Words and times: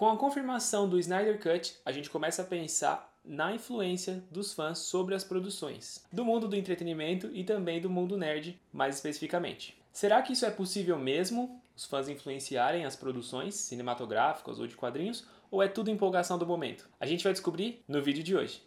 Com 0.00 0.08
a 0.08 0.16
confirmação 0.16 0.88
do 0.88 0.98
Snyder 0.98 1.38
Cut, 1.38 1.76
a 1.84 1.92
gente 1.92 2.08
começa 2.08 2.40
a 2.40 2.44
pensar 2.46 3.14
na 3.22 3.54
influência 3.54 4.24
dos 4.30 4.54
fãs 4.54 4.78
sobre 4.78 5.14
as 5.14 5.22
produções, 5.22 6.02
do 6.10 6.24
mundo 6.24 6.48
do 6.48 6.56
entretenimento 6.56 7.28
e 7.34 7.44
também 7.44 7.82
do 7.82 7.90
mundo 7.90 8.16
nerd, 8.16 8.58
mais 8.72 8.94
especificamente. 8.94 9.78
Será 9.92 10.22
que 10.22 10.32
isso 10.32 10.46
é 10.46 10.50
possível 10.50 10.98
mesmo? 10.98 11.62
Os 11.76 11.84
fãs 11.84 12.08
influenciarem 12.08 12.86
as 12.86 12.96
produções 12.96 13.56
cinematográficas 13.56 14.58
ou 14.58 14.66
de 14.66 14.74
quadrinhos? 14.74 15.26
Ou 15.50 15.62
é 15.62 15.68
tudo 15.68 15.90
empolgação 15.90 16.38
do 16.38 16.46
momento? 16.46 16.88
A 16.98 17.04
gente 17.04 17.22
vai 17.22 17.34
descobrir 17.34 17.84
no 17.86 18.00
vídeo 18.00 18.24
de 18.24 18.34
hoje. 18.34 18.62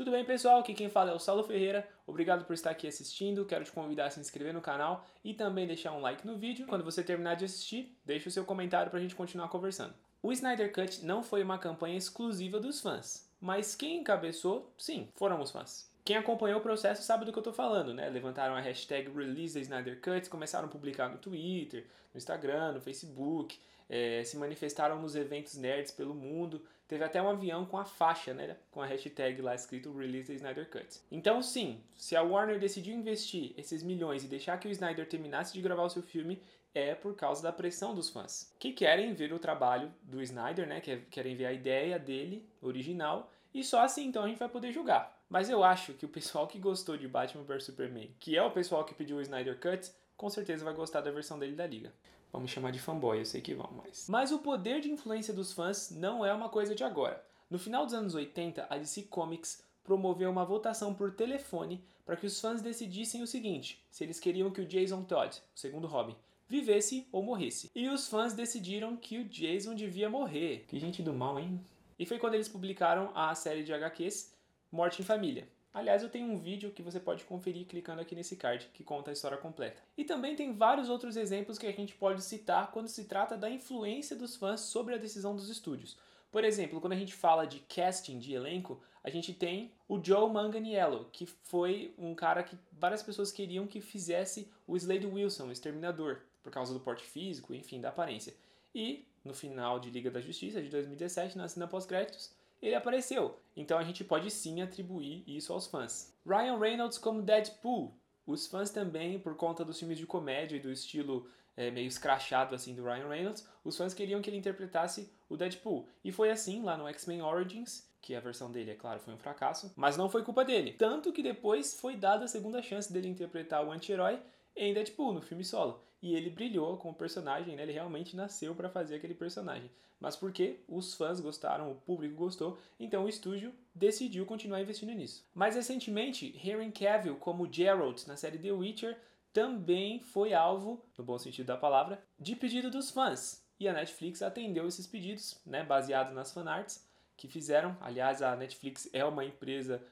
Tudo 0.00 0.12
bem, 0.12 0.24
pessoal? 0.24 0.60
Aqui 0.60 0.72
quem 0.72 0.88
fala 0.88 1.10
é 1.10 1.14
o 1.14 1.18
Saulo 1.18 1.44
Ferreira. 1.44 1.86
Obrigado 2.06 2.46
por 2.46 2.54
estar 2.54 2.70
aqui 2.70 2.86
assistindo. 2.88 3.44
Quero 3.44 3.66
te 3.66 3.70
convidar 3.70 4.06
a 4.06 4.10
se 4.10 4.18
inscrever 4.18 4.54
no 4.54 4.62
canal 4.62 5.04
e 5.22 5.34
também 5.34 5.66
deixar 5.66 5.92
um 5.92 6.00
like 6.00 6.26
no 6.26 6.38
vídeo. 6.38 6.66
Quando 6.66 6.82
você 6.82 7.02
terminar 7.02 7.34
de 7.34 7.44
assistir, 7.44 7.94
deixe 8.02 8.26
o 8.26 8.30
seu 8.30 8.46
comentário 8.46 8.88
para 8.88 8.98
a 8.98 9.02
gente 9.02 9.14
continuar 9.14 9.48
conversando. 9.48 9.92
O 10.22 10.32
Snyder 10.32 10.72
Cut 10.72 11.04
não 11.04 11.22
foi 11.22 11.42
uma 11.42 11.58
campanha 11.58 11.98
exclusiva 11.98 12.58
dos 12.58 12.80
fãs, 12.80 13.30
mas 13.38 13.76
quem 13.76 13.98
encabeçou, 13.98 14.72
sim, 14.78 15.06
foram 15.16 15.38
os 15.38 15.50
fãs. 15.50 15.89
Quem 16.04 16.16
acompanhou 16.16 16.58
o 16.58 16.62
processo 16.62 17.02
sabe 17.02 17.24
do 17.24 17.32
que 17.32 17.38
eu 17.38 17.42
estou 17.42 17.52
falando, 17.52 17.92
né? 17.92 18.08
Levantaram 18.08 18.54
a 18.54 18.60
hashtag 18.60 19.10
Release 19.10 19.54
the 19.54 19.60
Snyder 19.60 20.00
Cut, 20.00 20.28
começaram 20.28 20.66
a 20.66 20.70
publicar 20.70 21.08
no 21.08 21.18
Twitter, 21.18 21.86
no 22.12 22.18
Instagram, 22.18 22.72
no 22.72 22.80
Facebook, 22.80 23.58
é, 23.88 24.22
se 24.24 24.36
manifestaram 24.36 25.00
nos 25.00 25.14
eventos 25.14 25.56
nerds 25.56 25.90
pelo 25.90 26.14
mundo. 26.14 26.64
Teve 26.88 27.04
até 27.04 27.20
um 27.22 27.28
avião 27.28 27.64
com 27.66 27.78
a 27.78 27.84
faixa, 27.84 28.34
né? 28.34 28.56
Com 28.70 28.80
a 28.80 28.86
hashtag 28.86 29.40
lá 29.42 29.54
escrito 29.54 29.96
Release 29.96 30.26
the 30.26 30.34
Snyder 30.34 30.68
Cut. 30.68 31.00
Então, 31.10 31.42
sim, 31.42 31.80
se 31.96 32.16
a 32.16 32.22
Warner 32.22 32.58
decidiu 32.58 32.94
investir 32.94 33.52
esses 33.56 33.82
milhões 33.82 34.24
e 34.24 34.28
deixar 34.28 34.58
que 34.58 34.66
o 34.66 34.70
Snyder 34.70 35.08
terminasse 35.08 35.52
de 35.52 35.60
gravar 35.60 35.84
o 35.84 35.90
seu 35.90 36.02
filme, 36.02 36.42
é 36.74 36.94
por 36.94 37.14
causa 37.14 37.42
da 37.42 37.52
pressão 37.52 37.94
dos 37.94 38.08
fãs, 38.10 38.54
que 38.58 38.72
querem 38.72 39.12
ver 39.12 39.32
o 39.32 39.38
trabalho 39.38 39.92
do 40.02 40.22
Snyder, 40.22 40.66
né? 40.66 40.80
Que 40.80 40.98
querem 41.10 41.36
ver 41.36 41.46
a 41.46 41.52
ideia 41.52 41.98
dele 41.98 42.48
original 42.62 43.30
e 43.52 43.64
só 43.64 43.80
assim 43.80 44.06
então 44.06 44.24
a 44.24 44.28
gente 44.28 44.38
vai 44.38 44.48
poder 44.48 44.72
julgar. 44.72 45.18
Mas 45.28 45.48
eu 45.48 45.62
acho 45.62 45.94
que 45.94 46.04
o 46.04 46.08
pessoal 46.08 46.46
que 46.46 46.58
gostou 46.58 46.96
de 46.96 47.06
Batman 47.06 47.44
vs 47.44 47.64
Superman, 47.64 48.10
que 48.18 48.36
é 48.36 48.42
o 48.42 48.50
pessoal 48.50 48.84
que 48.84 48.94
pediu 48.94 49.18
o 49.18 49.20
Snyder 49.22 49.58
Cut, 49.60 49.90
com 50.16 50.28
certeza 50.28 50.64
vai 50.64 50.74
gostar 50.74 51.00
da 51.00 51.10
versão 51.10 51.38
dele 51.38 51.54
da 51.54 51.66
liga. 51.66 51.92
Vamos 52.32 52.50
chamar 52.50 52.70
de 52.70 52.78
fanboy, 52.78 53.18
eu 53.18 53.24
sei 53.24 53.40
que 53.40 53.54
vão, 53.54 53.70
mas. 53.76 54.08
Mas 54.08 54.32
o 54.32 54.38
poder 54.38 54.80
de 54.80 54.90
influência 54.90 55.34
dos 55.34 55.52
fãs 55.52 55.90
não 55.90 56.24
é 56.24 56.32
uma 56.32 56.48
coisa 56.48 56.74
de 56.74 56.84
agora. 56.84 57.24
No 57.48 57.58
final 57.58 57.84
dos 57.84 57.94
anos 57.94 58.14
80, 58.14 58.66
a 58.68 58.76
DC 58.76 59.02
Comics 59.02 59.62
promoveu 59.82 60.30
uma 60.30 60.44
votação 60.44 60.94
por 60.94 61.10
telefone 61.12 61.82
para 62.04 62.16
que 62.16 62.26
os 62.26 62.40
fãs 62.40 62.62
decidissem 62.62 63.22
o 63.22 63.26
seguinte: 63.26 63.84
se 63.90 64.04
eles 64.04 64.20
queriam 64.20 64.50
que 64.50 64.60
o 64.60 64.66
Jason 64.66 65.02
Todd, 65.02 65.36
o 65.54 65.58
segundo 65.58 65.88
Robin, 65.88 66.14
vivesse 66.48 67.06
ou 67.10 67.22
morresse. 67.22 67.70
E 67.74 67.88
os 67.88 68.08
fãs 68.08 68.32
decidiram 68.32 68.96
que 68.96 69.18
o 69.18 69.24
Jason 69.24 69.74
devia 69.74 70.10
morrer. 70.10 70.64
Que 70.68 70.78
gente 70.78 71.02
do 71.02 71.12
mal, 71.12 71.38
hein? 71.38 71.60
E 72.00 72.06
foi 72.06 72.18
quando 72.18 72.32
eles 72.32 72.48
publicaram 72.48 73.12
a 73.14 73.34
série 73.34 73.62
de 73.62 73.74
HQs 73.74 74.34
Morte 74.72 75.02
em 75.02 75.04
Família. 75.04 75.46
Aliás, 75.70 76.02
eu 76.02 76.08
tenho 76.08 76.32
um 76.32 76.38
vídeo 76.38 76.70
que 76.70 76.82
você 76.82 76.98
pode 76.98 77.24
conferir 77.24 77.66
clicando 77.66 78.00
aqui 78.00 78.14
nesse 78.14 78.36
card, 78.36 78.70
que 78.72 78.82
conta 78.82 79.10
a 79.10 79.12
história 79.12 79.36
completa. 79.36 79.82
E 79.98 80.02
também 80.02 80.34
tem 80.34 80.54
vários 80.54 80.88
outros 80.88 81.14
exemplos 81.14 81.58
que 81.58 81.66
a 81.66 81.72
gente 81.72 81.94
pode 81.94 82.22
citar 82.22 82.70
quando 82.70 82.88
se 82.88 83.04
trata 83.04 83.36
da 83.36 83.50
influência 83.50 84.16
dos 84.16 84.34
fãs 84.34 84.62
sobre 84.62 84.94
a 84.94 84.96
decisão 84.96 85.36
dos 85.36 85.50
estúdios. 85.50 85.98
Por 86.32 86.42
exemplo, 86.42 86.80
quando 86.80 86.94
a 86.94 86.96
gente 86.96 87.12
fala 87.12 87.46
de 87.46 87.58
casting 87.58 88.18
de 88.18 88.32
elenco, 88.32 88.80
a 89.04 89.10
gente 89.10 89.34
tem 89.34 89.70
o 89.86 90.02
Joe 90.02 90.32
Manganiello, 90.32 91.06
que 91.12 91.26
foi 91.26 91.92
um 91.98 92.14
cara 92.14 92.42
que 92.42 92.56
várias 92.72 93.02
pessoas 93.02 93.30
queriam 93.30 93.66
que 93.66 93.82
fizesse 93.82 94.50
o 94.66 94.74
Slade 94.74 95.06
Wilson, 95.06 95.48
o 95.48 95.52
Exterminador, 95.52 96.22
por 96.42 96.50
causa 96.50 96.72
do 96.72 96.80
porte 96.80 97.04
físico, 97.04 97.52
enfim, 97.52 97.78
da 97.78 97.90
aparência. 97.90 98.34
E 98.74 99.04
no 99.24 99.34
final 99.34 99.78
de 99.78 99.90
Liga 99.90 100.10
da 100.10 100.20
Justiça 100.20 100.62
de 100.62 100.68
2017, 100.68 101.36
na 101.36 101.48
cena 101.48 101.66
pós-créditos, 101.66 102.32
ele 102.60 102.74
apareceu. 102.74 103.38
Então 103.56 103.78
a 103.78 103.84
gente 103.84 104.04
pode 104.04 104.30
sim 104.30 104.62
atribuir 104.62 105.24
isso 105.26 105.52
aos 105.52 105.66
fãs. 105.66 106.14
Ryan 106.26 106.58
Reynolds 106.58 106.98
como 106.98 107.22
Deadpool. 107.22 107.94
Os 108.26 108.46
fãs 108.46 108.70
também, 108.70 109.18
por 109.18 109.34
conta 109.34 109.64
dos 109.64 109.78
filmes 109.78 109.98
de 109.98 110.06
comédia 110.06 110.56
e 110.56 110.60
do 110.60 110.70
estilo 110.70 111.28
é, 111.56 111.70
meio 111.70 111.88
escrachado 111.88 112.54
assim 112.54 112.74
do 112.74 112.84
Ryan 112.84 113.08
Reynolds, 113.08 113.46
os 113.64 113.76
fãs 113.76 113.94
queriam 113.94 114.20
que 114.22 114.30
ele 114.30 114.36
interpretasse 114.36 115.10
o 115.28 115.36
Deadpool. 115.36 115.88
E 116.04 116.12
foi 116.12 116.30
assim 116.30 116.62
lá 116.62 116.76
no 116.76 116.88
X-Men 116.88 117.22
Origins, 117.22 117.88
que 118.00 118.14
a 118.14 118.20
versão 118.20 118.50
dele, 118.50 118.70
é 118.70 118.74
claro, 118.74 119.00
foi 119.00 119.12
um 119.12 119.18
fracasso, 119.18 119.72
mas 119.76 119.96
não 119.96 120.08
foi 120.08 120.22
culpa 120.22 120.44
dele. 120.44 120.72
Tanto 120.72 121.12
que 121.12 121.22
depois 121.22 121.78
foi 121.78 121.96
dada 121.96 122.24
a 122.24 122.28
segunda 122.28 122.62
chance 122.62 122.92
dele 122.92 123.08
interpretar 123.08 123.64
o 123.64 123.70
anti-herói 123.70 124.18
em 124.56 124.74
Deadpool, 124.74 125.12
no 125.12 125.20
filme 125.22 125.44
solo. 125.44 125.82
E 126.02 126.14
ele 126.14 126.30
brilhou 126.30 126.76
com 126.76 126.90
o 126.90 126.94
personagem, 126.94 127.56
né? 127.56 127.62
ele 127.62 127.72
realmente 127.72 128.16
nasceu 128.16 128.54
para 128.54 128.70
fazer 128.70 128.96
aquele 128.96 129.14
personagem. 129.14 129.70
Mas 129.98 130.16
porque 130.16 130.60
os 130.66 130.94
fãs 130.94 131.20
gostaram, 131.20 131.70
o 131.70 131.74
público 131.74 132.14
gostou, 132.14 132.58
então 132.78 133.04
o 133.04 133.08
estúdio 133.08 133.52
decidiu 133.74 134.24
continuar 134.24 134.62
investindo 134.62 134.92
nisso. 134.92 135.28
Mais 135.34 135.54
recentemente, 135.54 136.34
Henry 136.42 136.72
Cavill 136.72 137.16
como 137.16 137.52
Geralt 137.52 138.06
na 138.06 138.16
série 138.16 138.38
The 138.38 138.50
Witcher 138.50 138.98
também 139.32 140.00
foi 140.00 140.32
alvo, 140.32 140.82
no 140.96 141.04
bom 141.04 141.18
sentido 141.18 141.46
da 141.46 141.56
palavra, 141.56 142.02
de 142.18 142.34
pedido 142.34 142.70
dos 142.70 142.90
fãs. 142.90 143.44
E 143.58 143.68
a 143.68 143.74
Netflix 143.74 144.22
atendeu 144.22 144.66
esses 144.66 144.86
pedidos, 144.86 145.38
né, 145.44 145.62
baseado 145.62 146.14
nas 146.14 146.32
fanarts 146.32 146.88
que 147.14 147.28
fizeram. 147.28 147.76
Aliás, 147.80 148.22
a 148.22 148.34
Netflix 148.34 148.88
é 148.94 149.04
uma 149.04 149.22
empresa 149.22 149.82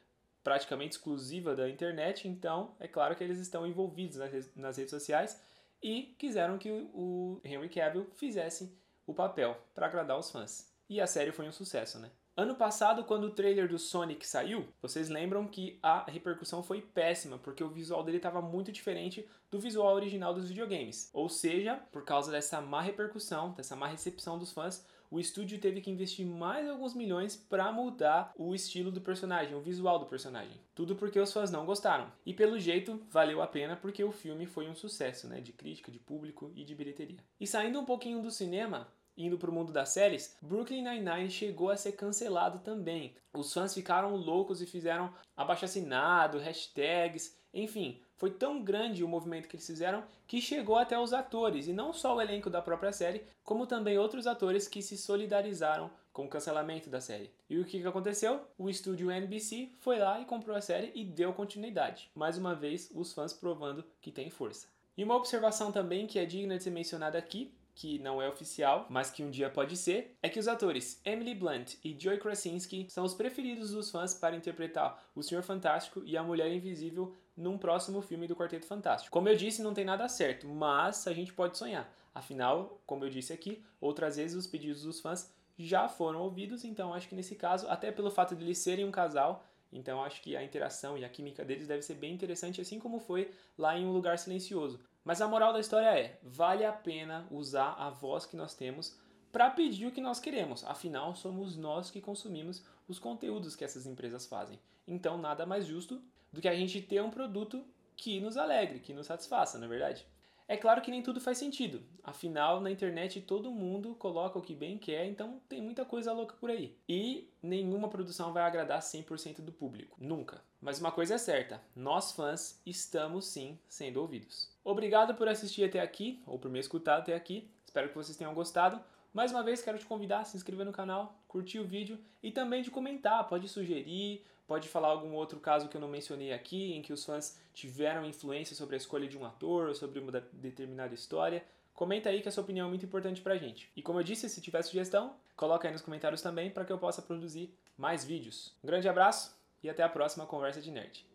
praticamente 0.48 0.97
exclusiva 0.97 1.54
da 1.54 1.69
internet, 1.69 2.26
então 2.26 2.75
é 2.81 2.88
claro 2.88 3.14
que 3.14 3.22
eles 3.22 3.38
estão 3.38 3.66
envolvidos 3.66 4.16
nas 4.56 4.78
redes 4.78 4.91
sociais 4.91 5.38
e 5.82 6.14
quiseram 6.19 6.56
que 6.56 6.70
o 6.94 7.38
Henry 7.44 7.69
Cavill 7.69 8.09
fizesse 8.16 8.75
o 9.06 9.12
papel 9.12 9.54
para 9.75 9.84
agradar 9.84 10.19
os 10.19 10.31
fãs. 10.31 10.72
E 10.88 11.03
a 11.03 11.06
série 11.06 11.32
foi 11.32 11.47
um 11.47 11.53
sucesso, 11.53 11.98
né? 11.98 12.10
Ano 12.34 12.54
passado, 12.54 13.04
quando 13.04 13.25
o 13.25 13.31
trailer 13.31 13.69
do 13.69 13.78
Sonic 13.78 14.26
saiu, 14.26 14.66
vocês 14.81 15.10
lembram 15.10 15.47
que 15.47 15.78
a 15.82 16.10
repercussão 16.10 16.62
foi 16.62 16.80
péssima, 16.80 17.36
porque 17.36 17.62
o 17.62 17.69
visual 17.69 18.03
dele 18.03 18.16
estava 18.16 18.41
muito 18.41 18.72
diferente 18.72 19.28
do 19.50 19.60
visual 19.60 19.94
original 19.94 20.32
dos 20.32 20.48
videogames. 20.48 21.10
Ou 21.12 21.28
seja, 21.28 21.76
por 21.92 22.06
causa 22.06 22.32
dessa 22.32 22.59
má 22.62 22.80
repercussão, 22.80 23.53
dessa 23.53 23.76
má 23.76 23.86
recepção 23.86 24.38
dos 24.38 24.50
fãs, 24.50 24.86
o 25.11 25.19
estúdio 25.19 25.59
teve 25.59 25.81
que 25.81 25.91
investir 25.91 26.27
mais 26.27 26.69
alguns 26.69 26.95
milhões 26.95 27.37
para 27.37 27.73
mudar 27.73 28.33
o 28.37 28.55
estilo 28.55 28.91
do 28.91 29.01
personagem, 29.01 29.55
o 29.55 29.61
visual 29.61 29.99
do 29.99 30.07
personagem. 30.07 30.61
Tudo 30.75 30.97
porque 30.97 31.19
os 31.19 31.33
fãs 31.33 31.51
não 31.51 31.65
gostaram. 31.65 32.13
E 32.27 32.35
pelo 32.35 32.59
jeito, 32.59 33.01
valeu 33.11 33.41
a 33.41 33.47
pena 33.47 33.77
porque 33.77 34.05
o 34.05 34.13
filme 34.13 34.47
foi 34.47 34.69
um 34.69 34.75
sucesso, 34.75 35.27
né, 35.27 35.41
de 35.41 35.53
crítica, 35.53 35.91
de 35.91 35.99
público 35.99 36.53
e 36.55 36.65
de 36.65 36.75
bilheteria. 36.75 37.19
E 37.41 37.47
saindo 37.47 37.81
um 37.81 37.85
pouquinho 37.85 38.21
do 38.21 38.31
cinema, 38.31 38.89
indo 39.17 39.39
para 39.39 39.51
o 39.51 39.53
mundo 39.53 39.73
das 39.73 39.89
séries, 39.89 40.37
Brooklyn 40.43 40.83
Nine-Nine 40.83 41.31
chegou 41.31 41.71
a 41.71 41.77
ser 41.77 41.93
cancelado 41.93 42.61
também. 42.61 43.15
Os 43.33 43.53
fãs 43.53 43.75
ficaram 43.75 44.15
loucos 44.15 44.61
e 44.61 44.67
fizeram 44.67 45.13
abaixo-assinado, 45.37 46.39
hashtags, 46.39 47.38
enfim, 47.53 48.00
foi 48.16 48.31
tão 48.31 48.62
grande 48.62 49.04
o 49.04 49.09
movimento 49.09 49.48
que 49.48 49.56
eles 49.56 49.66
fizeram 49.66 50.04
que 50.26 50.41
chegou 50.41 50.76
até 50.76 50.98
os 50.98 51.12
atores, 51.12 51.69
e 51.69 51.72
não 51.72 51.92
só 51.92 52.16
o 52.16 52.20
elenco 52.20 52.50
da 52.50 52.60
própria 52.60 52.92
série, 52.92 53.22
como 53.44 53.66
também 53.66 53.97
outros 53.97 54.26
atores 54.26 54.66
que 54.66 54.82
se 54.82 54.97
solidarizaram 54.97 55.91
com 56.12 56.25
o 56.25 56.28
cancelamento 56.28 56.91
da 56.91 57.00
série. 57.00 57.31
E 57.48 57.59
o 57.59 57.64
que 57.64 57.86
aconteceu? 57.86 58.41
O 58.59 58.69
estúdio 58.69 59.10
NBC 59.10 59.70
foi 59.78 59.98
lá 59.98 60.20
e 60.20 60.25
comprou 60.25 60.56
a 60.56 60.60
série 60.60 60.91
e 60.94 61.04
deu 61.04 61.32
continuidade. 61.32 62.10
Mais 62.14 62.36
uma 62.36 62.54
vez, 62.54 62.91
os 62.92 63.12
fãs 63.12 63.32
provando 63.32 63.84
que 64.00 64.10
tem 64.10 64.28
força. 64.28 64.66
E 64.97 65.04
uma 65.04 65.15
observação 65.15 65.70
também 65.70 66.09
que 66.09 66.19
é 66.19 66.26
digna 66.26 66.56
de 66.56 66.65
ser 66.65 66.70
mencionada 66.70 67.16
aqui 67.16 67.54
que 67.78 67.97
não 68.00 68.21
é 68.21 68.28
oficial, 68.28 68.87
mas 68.91 69.09
que 69.09 69.22
um 69.22 69.31
dia 69.31 69.49
pode 69.49 69.77
ser, 69.77 70.16
é 70.21 70.28
que 70.28 70.41
os 70.41 70.49
atores 70.49 71.00
Emily 71.05 71.33
Blunt 71.33 71.77
e 71.84 71.97
Joy 71.97 72.19
Krasinski 72.19 72.89
são 72.91 73.05
os 73.05 73.15
preferidos 73.15 73.71
dos 73.71 73.89
fãs 73.89 74.12
para 74.12 74.34
interpretar 74.34 75.00
o 75.15 75.22
Senhor 75.22 75.43
Fantástico 75.44 76.03
e 76.05 76.16
a 76.16 76.22
Mulher 76.25 76.53
Invisível 76.53 77.15
num 77.36 77.57
próximo 77.57 78.03
filme 78.03 78.27
do 78.27 78.34
Quarteto 78.34 78.66
Fantástico. 78.66 79.13
Como 79.13 79.28
eu 79.28 79.36
disse, 79.36 79.63
não 79.63 79.72
tem 79.72 79.84
nada 79.84 80.09
certo, 80.09 80.48
mas 80.48 81.07
a 81.07 81.13
gente 81.13 81.33
pode 81.33 81.57
sonhar. 81.57 81.89
Afinal, 82.13 82.80
como 82.84 83.04
eu 83.04 83.10
disse 83.10 83.33
aqui, 83.33 83.63
outras 83.80 84.16
vezes 84.16 84.36
os 84.36 84.48
pedidos 84.48 84.83
dos 84.83 85.01
fãs 85.01 85.33
já 85.57 85.89
foram 85.89 86.21
ouvidos, 86.22 86.65
então 86.65 86.92
acho 86.92 87.09
que 87.09 87.15
nesse 87.15 87.36
caso, 87.36 87.69
até 87.69 87.92
pelo 87.92 88.10
fato 88.10 88.34
de 88.34 88.42
eles 88.42 88.59
serem 88.59 88.84
um 88.84 88.91
casal, 88.91 89.47
então 89.72 90.03
acho 90.03 90.21
que 90.21 90.36
a 90.36 90.42
interação 90.42 90.98
e 90.98 91.04
a 91.04 91.09
química 91.09 91.45
deles 91.45 91.69
deve 91.69 91.83
ser 91.83 91.95
bem 91.95 92.13
interessante, 92.13 92.60
assim 92.60 92.80
como 92.80 92.98
foi 92.98 93.30
lá 93.57 93.78
em 93.78 93.86
Um 93.86 93.92
Lugar 93.92 94.19
Silencioso. 94.19 94.80
Mas 95.09 95.22
a 95.22 95.27
moral 95.27 95.55
da 95.55 95.60
história 95.60 95.99
é: 95.99 96.19
vale 96.22 96.66
a 96.66 96.71
pena 96.71 97.27
usar 97.31 97.72
a 97.78 97.89
voz 97.89 98.27
que 98.27 98.37
nós 98.37 98.55
temos 98.55 98.95
para 99.33 99.49
pedir 99.49 99.87
o 99.87 99.91
que 99.91 100.03
nós 100.03 100.21
queremos. 100.21 100.63
Afinal, 100.65 101.15
somos 101.15 101.57
nós 101.57 101.91
que 101.91 101.99
consumimos 101.99 102.63
os 102.87 102.99
conteúdos 102.99 103.57
que 103.57 103.65
essas 103.65 103.87
empresas 103.87 104.27
fazem. 104.27 104.60
Então, 104.87 105.16
nada 105.16 105.47
mais 105.47 105.65
justo 105.65 106.03
do 106.31 106.43
que 106.43 106.49
a 106.49 106.55
gente 106.55 106.83
ter 106.83 107.03
um 107.03 107.09
produto 107.09 107.65
que 107.97 108.21
nos 108.21 108.37
alegre, 108.37 108.81
que 108.81 108.93
nos 108.93 109.07
satisfaça, 109.07 109.57
não 109.57 109.65
é 109.65 109.71
verdade? 109.71 110.07
É 110.50 110.56
claro 110.56 110.80
que 110.80 110.91
nem 110.91 111.03
tudo 111.03 111.21
faz 111.21 111.36
sentido, 111.36 111.83
afinal 112.03 112.59
na 112.59 112.71
internet 112.71 113.21
todo 113.21 113.50
mundo 113.50 113.95
coloca 113.97 114.39
o 114.39 114.42
que 114.42 114.54
bem 114.54 114.78
quer, 114.78 115.04
então 115.04 115.39
tem 115.47 115.60
muita 115.60 115.84
coisa 115.84 116.10
louca 116.10 116.34
por 116.41 116.48
aí. 116.48 116.74
E 116.89 117.28
nenhuma 117.42 117.91
produção 117.91 118.33
vai 118.33 118.42
agradar 118.42 118.80
100% 118.80 119.42
do 119.42 119.53
público, 119.53 119.95
nunca. 120.00 120.42
Mas 120.59 120.80
uma 120.80 120.91
coisa 120.91 121.16
é 121.16 121.18
certa, 121.18 121.60
nós 121.77 122.12
fãs 122.12 122.62
estamos 122.65 123.27
sim 123.27 123.59
sendo 123.68 124.00
ouvidos. 124.00 124.50
Obrigado 124.65 125.15
por 125.15 125.28
assistir 125.28 125.65
até 125.65 125.80
aqui, 125.80 126.22
ou 126.27 126.39
por 126.39 126.51
me 126.51 126.59
escutar 126.59 126.97
até 126.97 127.15
aqui, 127.15 127.47
espero 127.66 127.91
que 127.91 127.94
vocês 127.94 128.16
tenham 128.16 128.33
gostado. 128.33 128.83
Mais 129.13 129.33
uma 129.33 129.43
vez, 129.43 129.63
quero 129.63 129.78
te 129.78 129.87
convidar 129.87 130.21
a 130.21 130.25
se 130.25 130.37
inscrever 130.37 130.66
no 130.66 130.72
canal, 130.72 131.19
curtir 131.27 131.59
o 131.59 131.65
vídeo 131.65 131.99
e 132.22 132.31
também 132.31 132.63
de 132.63 132.71
comentar. 132.71 133.27
Pode 133.27 133.49
sugerir, 133.49 134.25
pode 134.47 134.69
falar 134.69 134.89
algum 134.89 135.15
outro 135.15 135.41
caso 135.41 135.69
que 135.69 135.77
eu 135.77 135.81
não 135.81 135.89
mencionei 135.89 136.33
aqui, 136.33 136.72
em 136.75 136.83
que 136.83 136.93
os 136.93 137.05
fãs 137.05 137.39
tiveram 137.55 138.05
influência 138.05 138.55
sobre 138.55 138.77
a 138.77 138.78
escolha 138.78 139.09
de 139.09 139.16
um 139.16 139.25
ator 139.25 139.69
ou 139.69 139.75
sobre 139.75 139.99
uma 139.99 140.13
determinada 140.33 140.95
história. 140.95 141.45
Comenta 141.75 142.10
aí 142.10 142.21
que 142.21 142.28
a 142.28 142.33
sua 142.33 142.43
opinião 142.43 142.66
é 142.66 142.69
muito 142.69 142.84
importante 142.84 143.21
pra 143.21 143.37
gente. 143.37 143.71
E 143.75 143.83
como 143.83 144.01
eu 144.01 144.05
disse, 144.05 144.28
se 144.28 144.41
tiver 144.41 144.63
sugestão, 144.63 145.15
coloca 145.37 145.66
aí 145.66 145.72
nos 145.72 145.83
comentários 145.83 146.21
também 146.21 146.51
para 146.51 146.65
que 146.65 146.72
eu 146.72 146.78
possa 146.78 147.01
produzir 147.01 147.54
mais 147.77 148.04
vídeos. 148.04 148.53
Um 148.63 148.66
grande 148.66 148.89
abraço 148.89 149.37
e 149.63 149.71
até 149.71 149.83
a 149.83 149.89
próxima 149.89 150.27
Conversa 150.27 150.61
de 150.61 150.71
Nerd. 150.71 151.07